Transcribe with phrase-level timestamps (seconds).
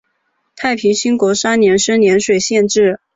[0.55, 2.99] 太平兴国三年升涟水县置。